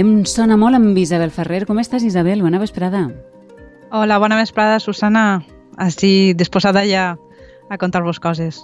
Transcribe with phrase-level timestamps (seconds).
[0.00, 1.66] Em sona molt amb Isabel Ferrer.
[1.68, 2.40] Com estàs, Isabel?
[2.40, 3.02] Bona vesprada.
[3.92, 5.42] Hola, bona vesprada, Susana.
[5.76, 7.18] Així, disposada ja
[7.68, 8.62] a contar-vos coses.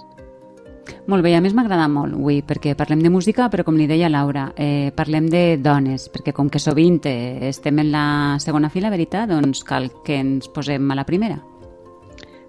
[1.05, 4.09] Molt bé, a més m'agrada molt avui perquè parlem de música, però com li deia
[4.09, 8.07] Laura, eh, parlem de dones, perquè com que sovint eh, estem en la
[8.41, 11.37] segona fila, veritat, doncs cal que ens posem a la primera.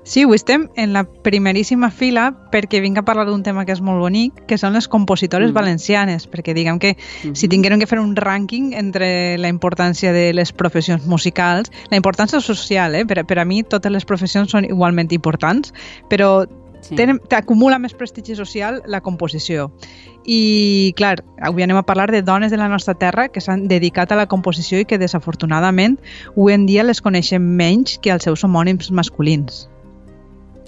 [0.09, 3.83] Sí, avui estem en la primeríssima fila perquè vinc a parlar d'un tema que és
[3.85, 5.57] molt bonic, que són les compositores mm.
[5.59, 7.35] valencianes, perquè diguem que mm -hmm.
[7.37, 12.41] si tinguérem que fer un rànquing entre la importància de les professions musicals, la importància
[12.41, 13.05] social, eh?
[13.05, 15.75] per, per a mi totes les professions són igualment importants,
[16.09, 16.49] però
[16.81, 16.97] sí.
[17.29, 19.71] t'acumula més prestigi social la composició.
[20.25, 24.11] I, clar, avui anem a parlar de dones de la nostra terra que s'han dedicat
[24.11, 25.99] a la composició i que, desafortunadament,
[26.35, 29.69] avui en dia les coneixem menys que els seus homònims masculins.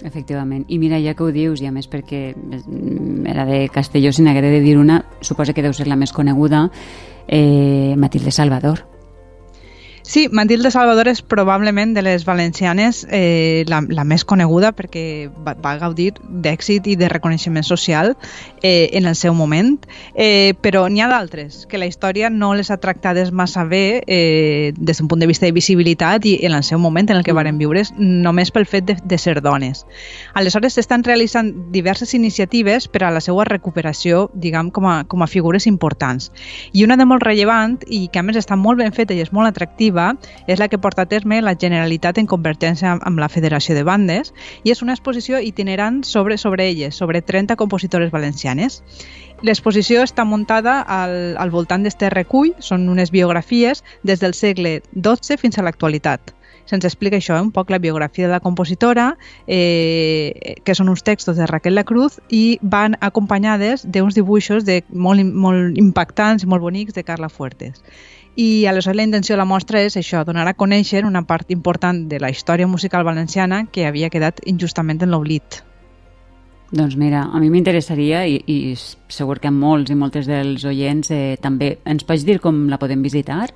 [0.03, 0.65] Efectivament.
[0.67, 2.31] I mira, ja que ho dius, i a més perquè
[3.29, 6.69] era de Castelló, si n'hagué de dir una, suposa que deu ser la més coneguda,
[7.27, 8.85] eh, Matilde Salvador.
[10.11, 15.53] Sí, Matilde Salvador és probablement de les valencianes eh, la, la més coneguda perquè va,
[15.55, 18.17] va gaudir d'èxit i de reconeixement social
[18.59, 19.77] eh, en el seu moment,
[20.11, 24.73] eh, però n'hi ha d'altres que la història no les ha tractades massa bé eh,
[24.75, 27.31] des d'un punt de vista de visibilitat i en el seu moment en el que
[27.31, 29.85] varen viure només pel fet de, de ser dones.
[30.35, 35.31] Aleshores s'estan realitzant diverses iniciatives per a la seva recuperació, diguem, com a, com a
[35.31, 36.33] figures importants.
[36.75, 39.31] I una de molt rellevant i que a més està molt ben feta i és
[39.31, 43.29] molt atractiva Viva és la que porta a terme la Generalitat en convergència amb la
[43.29, 48.81] Federació de Bandes i és una exposició itinerant sobre, sobre elles, sobre 30 compositores valencianes.
[49.45, 55.37] L'exposició està muntada al, al voltant d'este recull, són unes biografies des del segle XII
[55.37, 57.41] fins a l'actualitat se'ns explica això, eh?
[57.41, 59.15] un poc la biografia de la compositora,
[59.47, 64.81] eh, que són uns textos de Raquel La Cruz i van acompanyades d'uns dibuixos de
[64.89, 67.81] molt, molt impactants i molt bonics de Carla Fuertes
[68.35, 72.05] i aleshores la intenció de la mostra és això, donar a conèixer una part important
[72.07, 75.61] de la història musical valenciana que havia quedat injustament en l'oblit.
[76.71, 78.75] Doncs mira, a mi m'interessaria i, i
[79.11, 82.79] segur que a molts i moltes dels oients eh, també ens pots dir com la
[82.79, 83.49] podem visitar?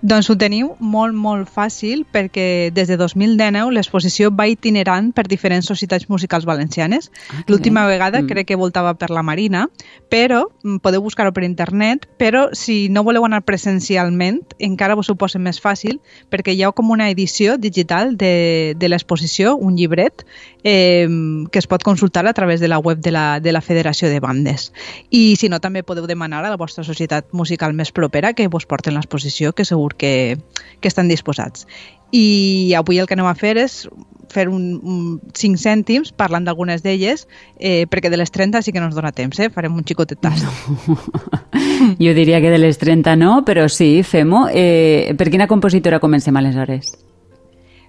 [0.00, 5.68] Doncs ho teniu molt, molt fàcil perquè des de 2019 l'exposició va itinerant per diferents
[5.68, 7.10] societats musicals valencianes.
[7.28, 8.30] Ah, L'última vegada mm.
[8.30, 9.66] crec que voltava per la Marina,
[10.08, 15.18] però mm, podeu buscar-ho per internet, però si no voleu anar presencialment encara vos ho
[15.20, 16.00] posa més fàcil
[16.32, 20.24] perquè hi ha com una edició digital de, de l'exposició, un llibret,
[20.64, 21.04] eh,
[21.52, 24.20] que es pot consultar a través de la web de la, de la Federació de
[24.20, 24.72] Bandes.
[25.10, 28.64] I si no, també podeu demanar a la vostra societat musical més propera que vos
[28.64, 30.38] porten l'exposició, que segur que,
[30.80, 31.66] que estan disposats.
[32.10, 33.84] I avui el que anem a fer és
[34.30, 37.26] fer un, un 5 cèntims parlant d'algunes d'elles,
[37.58, 39.50] eh, perquè de les 30 sí que no ens dona temps, eh?
[39.50, 40.46] farem un xicotet tast.
[40.46, 40.96] No.
[42.04, 44.46] jo diria que de les 30 no, però sí, fem-ho.
[44.54, 46.94] Eh, per quina compositora comencem aleshores?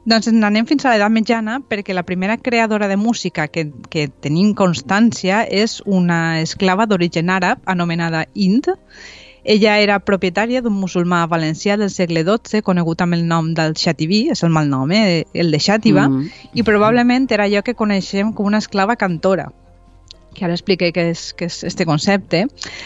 [0.02, 4.56] Doncs anem fins a l'edat mitjana perquè la primera creadora de música que, que tenim
[4.58, 8.72] constància és una esclava d'origen àrab anomenada Ind,
[9.44, 14.28] ella era propietària d'un musulmà valencià del segle XII, conegut amb el nom del Xativí,
[14.36, 15.26] és el mal nom, eh?
[15.34, 19.52] el de Xàtiva, mm i probablement era allò que coneixem com una esclava cantora
[20.34, 22.46] que ara explique què és, què és este concepte,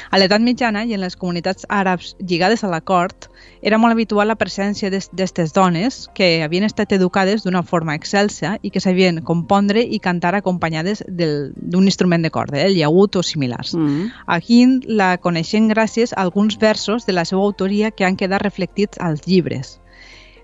[0.10, 3.30] a l'edat mitjana i en les comunitats àrabs lligades a la cort,
[3.62, 8.72] era molt habitual la presència d'aquestes dones que havien estat educades d'una forma excelsa i
[8.74, 13.74] que sabien compondre i cantar acompanyades d'un instrument de corda, eh, el llagut o similars.
[13.74, 14.12] Mm -hmm.
[14.28, 19.00] Aquí la coneixen gràcies a alguns versos de la seva autoria que han quedat reflectits
[19.00, 19.80] als llibres.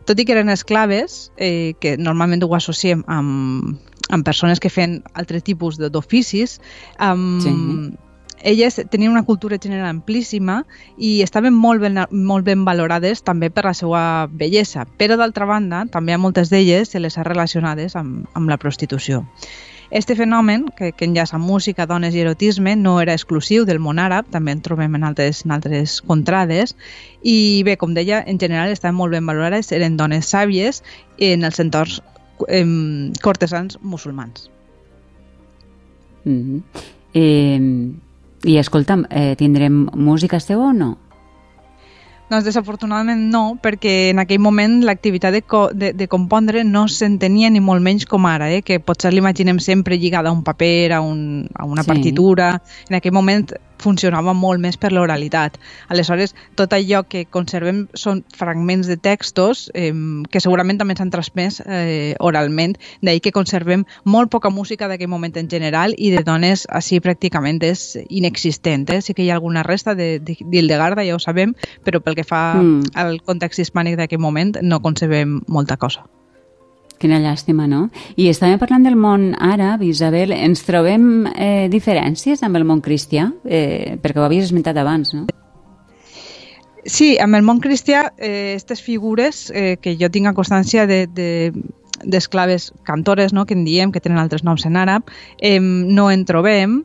[0.06, 3.78] Tot i que eren esclaves, eh, que normalment ho associem amb,
[4.12, 6.60] amb persones que feien altres tipus d'oficis,
[7.00, 7.54] um, sí.
[8.44, 10.62] elles tenien una cultura general amplíssima
[10.98, 15.86] i estaven molt ben, molt ben valorades també per la seva bellesa, però d'altra banda
[15.92, 19.26] també a moltes d'elles se les ha relacionades amb, amb la prostitució.
[19.92, 24.30] Este fenomen, que, que enllaça música, dones i erotisme, no era exclusiu del món àrab,
[24.31, 26.78] també el trobem en altres, en altres contrades,
[27.28, 30.80] i bé, com deia, en general estaven molt ben valorades, eren dones sàvies
[31.19, 32.00] en els entorns
[32.48, 34.50] eh, cortesans musulmans.
[36.24, 36.62] Mm -hmm.
[37.14, 37.62] eh,
[38.44, 40.98] I escolta'm, eh, tindrem música seva o no?
[42.32, 47.50] Doncs desafortunadament no, perquè en aquell moment l'activitat de, co de, de compondre no s'entenia
[47.52, 48.62] ni molt menys com ara, eh?
[48.64, 51.90] que potser l'imaginem sempre lligada a un paper, a, un, a una sí.
[51.92, 52.62] partitura.
[52.88, 55.57] En aquell moment funcionava molt més per l'oralitat.
[55.92, 59.92] Aleshores, tot allò que conservem són fragments de textos eh,
[60.31, 65.38] que segurament també s'han transmès eh, oralment, d'ahir que conservem molt poca música d'aquell moment
[65.42, 68.88] en general i de dones així pràcticament és inexistent.
[68.94, 69.01] Eh?
[69.01, 71.56] Sí que hi ha alguna resta d'Hildegarda, ja ho sabem,
[71.86, 72.95] però pel que fa mm.
[72.95, 76.06] al context hispànic d'aquell moment no concebem molta cosa.
[77.01, 77.88] Quina llàstima, no?
[78.13, 80.36] I estàvem parlant del món àrab, Isabel.
[80.36, 83.31] Ens trobem eh, diferències amb el món cristià?
[83.45, 85.25] Eh, perquè ho havies esmentat abans, no?
[86.86, 91.07] Sí, amb el món cristià, aquestes eh, figures eh, que jo tinc a constància de,
[91.09, 91.30] de
[92.01, 96.25] d'esclaves cantores, no?, que en diem, que tenen altres noms en àrab, eh, no en
[96.25, 96.80] trobem,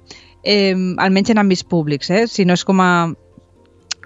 [0.44, 2.26] eh, almenys en àmbits públics, eh?
[2.28, 2.90] si no és com a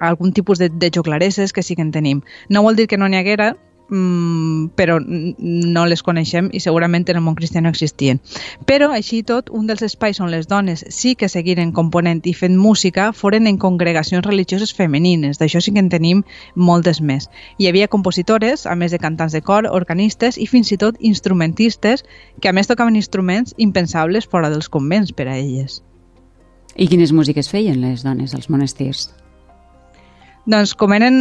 [0.01, 2.23] algun tipus de, de joglareses que sí que en tenim.
[2.49, 3.53] No vol dir que no n'hi haguera,
[3.91, 8.21] mmm, però no les coneixem i segurament en el món cristià no existien.
[8.67, 12.57] Però, així tot, un dels espais on les dones sí que seguiren component i fent
[12.57, 15.39] música foren en congregacions religioses femenines.
[15.39, 17.29] D'això sí que en tenim moltes més.
[17.59, 22.05] Hi havia compositores, a més de cantants de cor, organistes i fins i tot instrumentistes
[22.41, 25.83] que a més tocaven instruments impensables fora dels convents per a elles.
[26.77, 29.11] I quines músiques feien les dones als monestirs?
[30.49, 31.17] Doncs com eren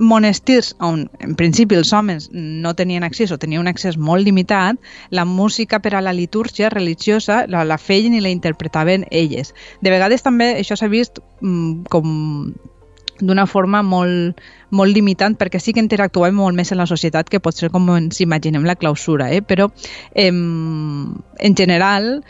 [0.00, 4.80] monestirs on en principi els homes no tenien accés o tenien un accés molt limitat,
[5.10, 9.52] la música per a la litúrgia religiosa la, la feien i la interpretaven elles.
[9.82, 12.54] De vegades també això s'ha vist mm, com
[13.22, 14.40] d'una forma molt,
[14.70, 17.86] molt limitant perquè sí que interactuem molt més en la societat que pot ser com
[17.94, 19.42] ens imaginem la clausura, eh?
[19.42, 19.68] però
[20.14, 22.24] eh, en general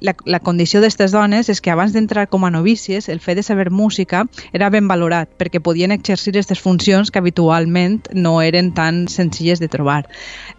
[0.00, 3.44] la, la condició d'aquestes dones és que abans d'entrar com a novícies, el fet de
[3.44, 9.06] saber música era ben valorat perquè podien exercir aquestes funcions que habitualment no eren tan
[9.08, 10.08] senzilles de trobar.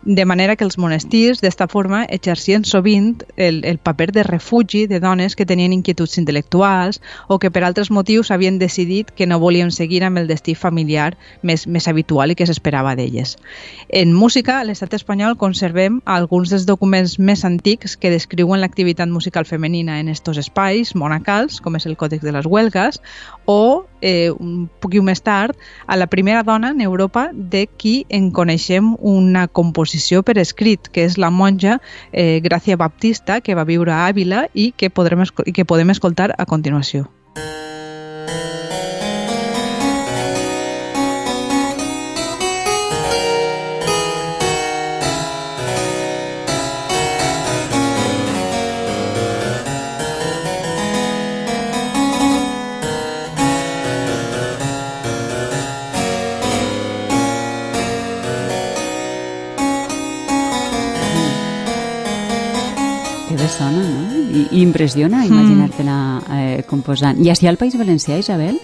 [0.04, 5.00] De manera que els monestirs, d'esta forma, exercien sovint el, el paper de refugi de
[5.00, 9.72] dones que tenien inquietuds intel·lectuals o que per altres motius havien decidit que no volien
[9.72, 13.38] seguir amb el destí familiar més, més habitual i que s'esperava d'elles.
[13.90, 19.31] En música, a l'estat espanyol conservem alguns dels documents més antics que descriuen l'activitat musical
[19.32, 23.00] musical femenina en estos espais monacals, com és el Còdex de les Huelgues,
[23.46, 25.56] o, eh, un poquit més tard,
[25.88, 31.06] a la primera dona en Europa de qui en coneixem una composició per escrit, que
[31.06, 31.80] és la monja
[32.12, 36.36] eh, Gràcia Baptista, que va viure a Àvila i que, podrem, i que podem escoltar
[36.38, 37.08] a continuació.
[37.38, 37.71] sona,
[64.64, 65.32] impressiona hmm.
[65.34, 66.00] imaginar-te-la
[66.38, 67.20] eh, composant.
[67.22, 68.60] I així al País Valencià, Isabel?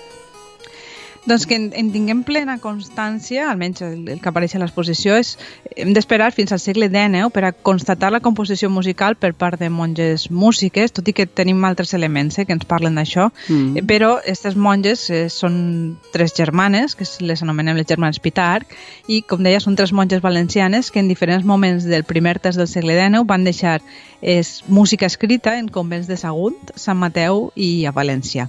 [1.27, 5.33] Doncs que en, en tinguem plena constància, almenys el, el que apareix a l'exposició, és
[5.75, 9.67] hem d'esperar fins al segle XIX per a constatar la composició musical per part de
[9.67, 13.75] monges músiques, tot i que tenim altres elements eh, que ens parlen d'això, mm.
[13.75, 18.71] Eh, però aquestes monges eh, són tres germanes, que les anomenem les germanes Pitarc,
[19.11, 22.71] i com deia, són tres monges valencianes que en diferents moments del primer terç del
[22.71, 23.81] segle XIX van deixar
[24.21, 28.47] és música escrita en convents de Sagunt, Sant Mateu i a València.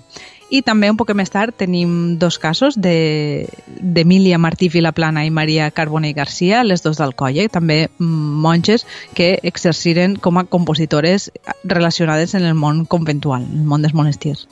[0.50, 5.70] I també un poc més tard tenim dos casos d'Emília de, Martí Vilaplana i Maria
[5.70, 11.30] Carbona i Garcia, les dos d'Alcoia, també monges que exerciren com a compositores
[11.64, 14.46] relacionades en el món conventual, en el món dels monestirs.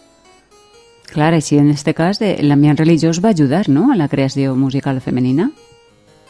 [1.07, 3.89] Clar, així en aquest cas l'ambient religiós va ajudar no?
[3.93, 5.51] a la creació musical femenina?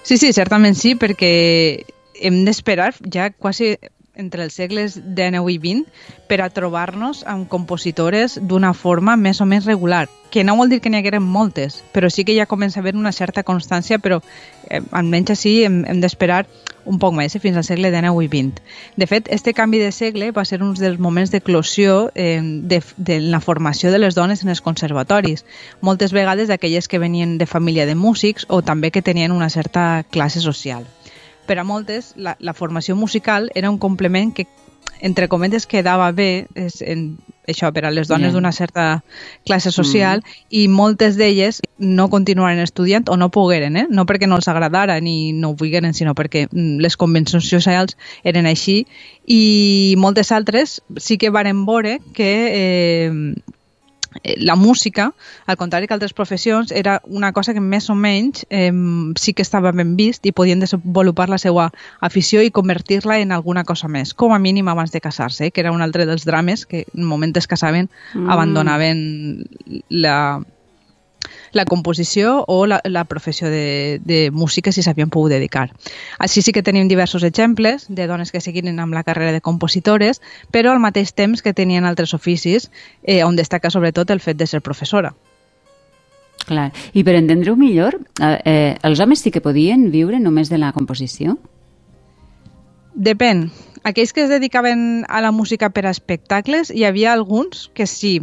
[0.06, 1.82] Sí, sí, certament sí, perquè
[2.22, 3.74] hem d'esperar ja quasi
[4.16, 5.84] entre els segles XIX i XX
[6.28, 10.80] per a trobar-nos amb compositores d'una forma més o més regular, que no vol dir
[10.80, 14.20] que n'hi hagueren moltes, però sí que ja comença a haver una certa constància, però
[14.68, 16.46] eh, almenys així hem, hem d'esperar
[16.86, 18.62] un poc més, eh, fins al segle XIX i XX.
[18.96, 23.20] De fet, este canvi de segle va ser un dels moments d'eclosió eh, de, de
[23.20, 25.44] la formació de les dones en els conservatoris,
[25.80, 30.04] moltes vegades d'aquelles que venien de família de músics o també que tenien una certa
[30.10, 30.86] classe social
[31.46, 34.46] per a moltes la, la formació musical era un complement que
[35.00, 38.34] entre cometes quedava bé és, en, això per a les dones yeah.
[38.34, 38.86] d'una certa
[39.46, 40.46] classe social mm.
[40.50, 43.86] i moltes d'elles no continuaren estudiant o no pogueren, eh?
[43.90, 47.96] no perquè no els agradara ni no ho volgueren, sinó perquè mm, les convencions socials
[48.24, 48.84] eren així
[49.26, 53.12] i moltes altres sí que varen veure que eh,
[54.22, 55.12] la música,
[55.46, 58.72] al contrari que altres professions, era una cosa que més o menys eh,
[59.20, 61.70] sí que estava ben vist i podien desenvolupar la seva
[62.00, 65.60] afició i convertir-la en alguna cosa més, com a mínim abans de casar-se, eh, que
[65.60, 68.30] era un altre dels drames que en moment es casaven mm.
[68.30, 69.46] abandonaven
[69.88, 70.42] la,
[71.56, 75.70] la composició o la, la professió de, de música si s'havien pogut dedicar.
[76.22, 80.22] Així sí que tenim diversos exemples de dones que seguien amb la carrera de compositores,
[80.52, 82.70] però al mateix temps que tenien altres oficis,
[83.02, 85.14] eh, on destaca sobretot el fet de ser professora.
[86.46, 86.70] Clar.
[86.94, 90.70] I per entendre-ho millor, eh, eh, els homes sí que podien viure només de la
[90.76, 91.38] composició?
[92.94, 93.50] Depèn.
[93.86, 98.16] Aquells que es dedicaven a la música per a espectacles, hi havia alguns que sí,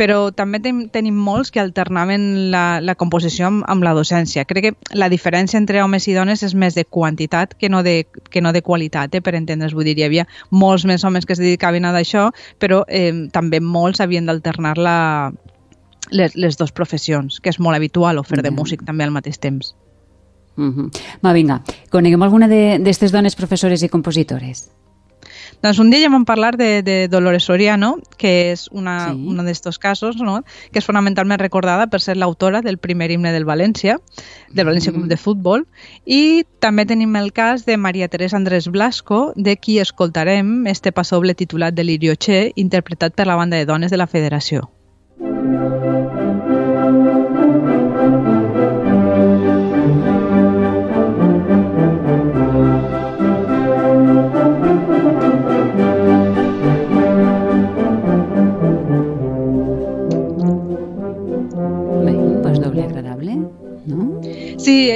[0.00, 4.46] però també ten, tenim molts que alternaven la, la composició amb, amb la docència.
[4.48, 8.06] Crec que la diferència entre homes i dones és més de quantitat que no de,
[8.32, 9.76] que no de qualitat, eh, per entendre's.
[9.76, 13.60] Vull dir, hi havia molts més homes que es dedicaven a d'això, però eh, també
[13.60, 14.98] molts havien d'alternar la,
[16.08, 19.36] les, les dues professions, que és molt habitual o fer de músic també al mateix
[19.36, 19.74] temps.
[20.56, 20.90] Uh -huh.
[21.20, 24.70] Va, vinga, coneguem alguna d'aquestes dones professores i compositores.
[25.62, 29.18] Doncs un dia ja vam parlar de, de Dolores Soriano, que és una, sí.
[29.28, 30.40] uno d'estos casos, no?
[30.72, 33.98] que és fonamentalment recordada per ser l'autora del primer himne del València,
[34.50, 34.96] del València mm.
[34.96, 35.66] Club de Futbol,
[36.06, 41.34] i també tenim el cas de Maria Teresa Andrés Blasco, de qui escoltarem este passoble
[41.34, 41.90] titulat de
[42.22, 44.70] Che, interpretat per la banda de dones de la Federació.
[45.18, 46.21] Sí,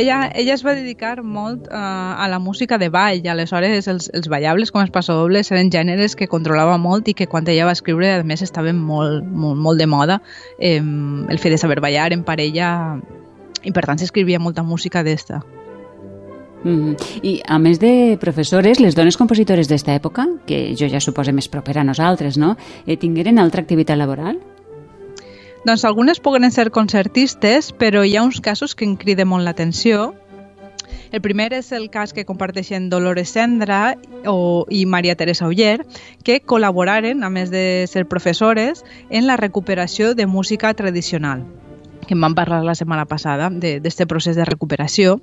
[0.06, 4.08] ella, ella es va dedicar molt uh, a la música de ball i aleshores els,
[4.14, 7.74] els ballables com els passadobles eren gèneres que controlava molt i que quan ella va
[7.74, 10.20] escriure a més estaven molt, molt, molt de moda
[10.58, 12.70] eh, el fet de saber ballar en parella
[13.66, 15.42] i per tant s'escrivia molta música d'esta.
[16.62, 16.96] Mm -hmm.
[17.22, 21.48] I a més de professores, les dones compositores d'esta època, que jo ja suposo més
[21.48, 22.56] propera a nosaltres, no?
[22.86, 24.38] Eh, tingueren altra activitat laboral?
[25.66, 30.12] Doncs algunes poden ser concertistes, però hi ha uns casos que en criden molt l'atenció.
[31.10, 33.96] El primer és el cas que comparteixen Dolores Sendra
[34.30, 35.80] o, i Maria Teresa Uller,
[36.22, 41.42] que col·laboraren, a més de ser professores, en la recuperació de música tradicional
[42.06, 45.18] que en vam parlar la setmana passada, d'aquest procés de recuperació.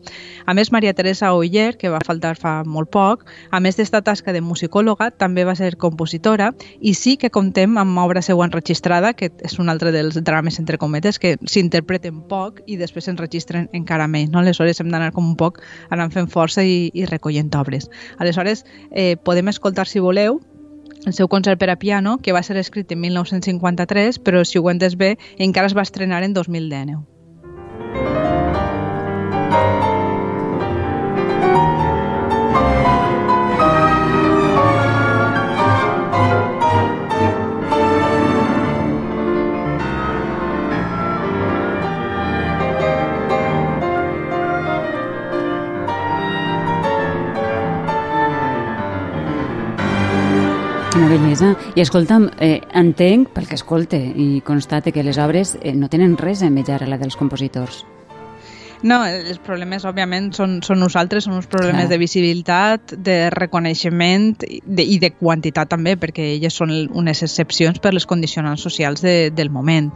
[0.46, 4.34] A més, Maria Teresa Oller, que va faltar fa molt poc, a més d'esta tasca
[4.34, 9.32] de musicòloga, també va ser compositora i sí que comptem amb obra seu enregistrada, que
[9.44, 14.30] és un altre dels drames, entre cometes, que s'interpreten poc i després s'enregistren encara més.
[14.30, 14.44] No?
[14.44, 17.90] Aleshores hem d'anar com un poc anant fent força i, i recollint obres.
[18.20, 20.42] Aleshores, eh, podem escoltar, si voleu,
[21.06, 24.70] el seu concert per a piano, que va ser escrit en 1953, però si ho
[24.72, 27.13] entes bé, encara es va estrenar en 2019.
[51.76, 56.18] I escolta'm, eh, entenc, pel que escolte i constate, que les obres eh, no tenen
[56.18, 57.84] res a envejar a la dels compositors.
[58.84, 61.92] No, els problemes, òbviament, són, són nosaltres, són uns problemes Clar.
[61.94, 67.80] de visibilitat, de reconeixement i de, i de quantitat també, perquè elles són unes excepcions
[67.80, 69.88] per les condicionants socials de, del moment.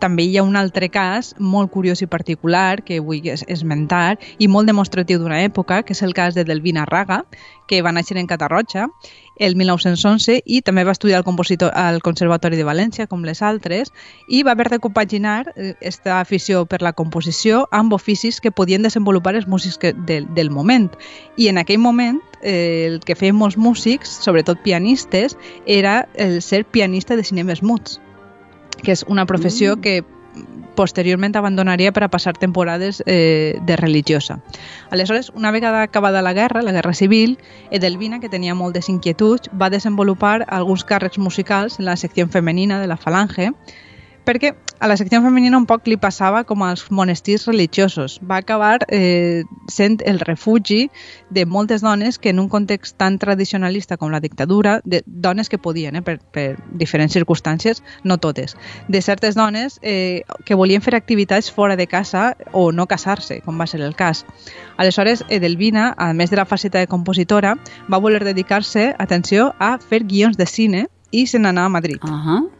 [0.00, 4.72] També hi ha un altre cas molt curiós i particular que vull esmentar i molt
[4.72, 7.26] demostratiu d'una època, que és el cas de Delvina Raga,
[7.70, 8.88] que va néixer en Catarroja
[9.40, 13.92] el 1911 i també va estudiar al, compositor, al Conservatori de València, com les altres,
[14.28, 18.84] i va haver de compaginar aquesta eh, afició per la composició amb oficis que podien
[18.84, 20.90] desenvolupar els músics que, del, del moment.
[21.38, 26.66] I en aquell moment eh, el que feien molts músics, sobretot pianistes, era el ser
[26.66, 28.00] pianista de cinemes muts,
[28.82, 29.80] que és una professió mm.
[29.80, 30.19] que
[30.74, 34.40] posteriorment abandonaria per a passar temporades eh, de religiosa.
[34.90, 37.38] Aleshores, una vegada acabada la guerra, la guerra civil,
[37.70, 42.86] Edelvina, que tenia moltes inquietuds, va desenvolupar alguns càrrecs musicals en la secció femenina de
[42.86, 43.52] la Falange,
[44.30, 48.18] perquè a la secció femenina un poc li passava com als monestirs religiosos.
[48.22, 50.88] Va acabar eh, sent el refugi
[51.34, 55.58] de moltes dones que en un context tan tradicionalista com la dictadura, de dones que
[55.58, 58.56] podien, eh, per, per diferents circumstàncies, no totes,
[58.88, 63.58] de certes dones eh, que volien fer activitats fora de casa o no casar-se, com
[63.58, 64.24] va ser el cas.
[64.78, 67.56] Aleshores, Edelvina, a més de la faceta de compositora,
[67.90, 71.98] va voler dedicar-se, atenció, a fer guions de cine i se n'anà a Madrid.
[72.06, 72.59] Uh -huh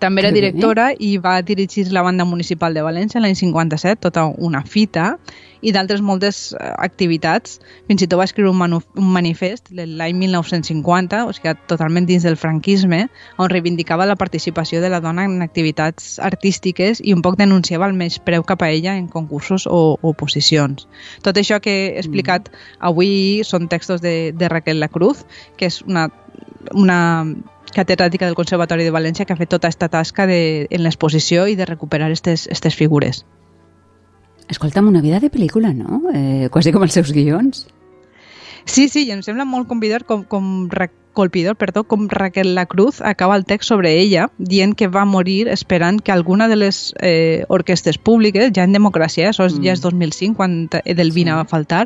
[0.00, 4.62] També era directora i va dirigir la banda municipal de València l'any 57, tota una
[4.64, 5.16] fita,
[5.60, 7.58] i d'altres moltes eh, activitats.
[7.88, 12.38] Fins i tot va escriure un, un manifest l'any 1950, o sigui, totalment dins del
[12.40, 13.02] franquisme,
[13.36, 17.96] on reivindicava la participació de la dona en activitats artístiques i un poc denunciava el
[18.00, 20.88] més preu cap a ella en concursos o oposicions.
[21.26, 22.66] Tot això que he explicat mm.
[22.90, 23.14] avui
[23.44, 25.26] són textos de, de Raquel Lacruz,
[25.60, 26.08] que és una,
[26.72, 27.00] una
[27.74, 31.56] catedràtica del Conservatori de València que ha fet tota aquesta tasca de, en l'exposició i
[31.58, 33.24] de recuperar aquestes figures.
[34.50, 36.02] Escolta'm, una vida de pel·lícula, no?
[36.12, 37.68] Eh, quasi com els seus guions.
[38.64, 40.68] Sí, sí, i em sembla molt convidar com, com
[41.12, 45.48] colpidor, perdó, com Raquel La Cruz acaba el text sobre ella, dient que va morir
[45.48, 49.64] esperant que alguna de les eh, orquestes públiques, ja en democràcia, això mm.
[49.64, 51.38] ja és 2005, quan Edelvina sí.
[51.42, 51.82] va faltar,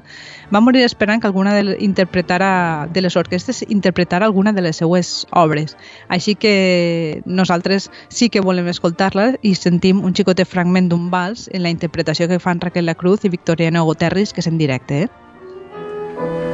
[0.55, 5.27] va morir esperant que alguna de, interpretara, de les orquestes interpretara alguna de les seues
[5.33, 5.77] obres.
[6.09, 11.65] Així que nosaltres sí que volem escoltar-la i sentim un xicotet fragment d'un vals en
[11.65, 15.05] la interpretació que fan Raquel La Cruz i Victoriano Guterres, que és en directe.
[15.05, 16.54] Eh?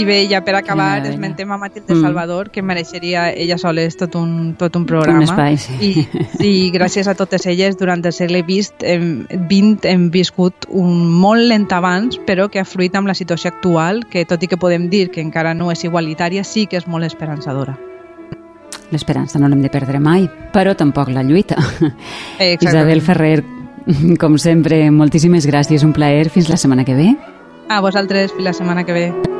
[0.00, 2.00] I bé, ja per acabar, ja, esmentem a Matilde mm.
[2.00, 5.18] Salvador, que mereixeria ella sola tot un, tot un programa.
[5.20, 5.76] Un espai, sí.
[6.40, 9.10] I, I gràcies a totes elles, durant el segle XX, hem,
[9.50, 14.06] 20 hem viscut un molt lent abans, però que ha fruit amb la situació actual,
[14.08, 17.04] que tot i que podem dir que encara no és igualitària, sí que és molt
[17.04, 17.76] esperançadora.
[18.90, 21.60] L'esperança no l'hem de perdre mai, però tampoc la lluita.
[21.60, 22.70] Exactament.
[22.70, 23.34] Isabel Ferrer,
[24.22, 26.30] com sempre, moltíssimes gràcies, un plaer.
[26.30, 27.12] Fins la setmana que ve.
[27.68, 29.38] A vosaltres, fins la setmana que ve.